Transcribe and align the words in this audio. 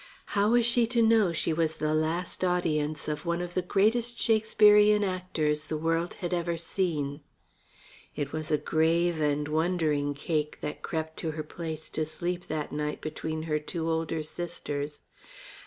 How 0.33 0.49
was 0.49 0.65
she 0.65 0.87
to 0.87 1.01
know 1.03 1.31
she 1.31 1.53
was 1.53 1.75
the 1.77 1.93
last 1.93 2.43
audience 2.43 3.07
of 3.07 3.23
one 3.23 3.39
of 3.39 3.53
the 3.53 3.61
greatest 3.61 4.19
Shakespearian 4.19 5.03
actors 5.03 5.65
the 5.65 5.77
world 5.77 6.15
had 6.15 6.33
ever 6.33 6.57
seen? 6.57 7.21
It 8.15 8.33
was 8.33 8.49
a 8.49 8.57
grave 8.57 9.21
and 9.21 9.47
wondering 9.47 10.15
Cake 10.15 10.57
that 10.61 10.81
crept 10.81 11.17
to 11.17 11.29
her 11.37 11.43
place 11.43 11.87
to 11.89 12.05
sleep 12.07 12.47
that 12.47 12.71
night 12.71 12.99
between 12.99 13.43
her 13.43 13.59
two 13.59 13.87
older 13.87 14.23
sisters. 14.23 15.03